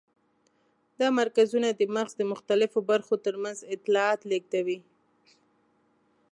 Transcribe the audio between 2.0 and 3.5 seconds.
د مختلفو برخو تر